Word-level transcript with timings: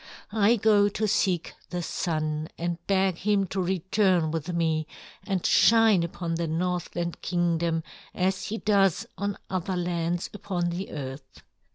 I 0.33 0.55
go 0.55 0.89
to 0.89 1.07
seek 1.07 1.53
the 1.69 1.83
Sun 1.83 2.47
and 2.57 2.79
beg 2.87 3.19
him 3.19 3.45
to 3.49 3.61
return 3.61 4.31
with 4.31 4.51
me 4.51 4.87
and 5.27 5.45
shine 5.45 6.01
upon 6.01 6.33
the 6.33 6.47
Northland 6.47 7.21
Kingdom 7.21 7.83
as 8.15 8.45
he 8.45 8.57
does 8.57 9.05
on 9.15 9.37
other 9.47 9.75
lands 9.77 10.27
upon 10.33 10.71
the 10.71 10.89
earth. 10.89 11.43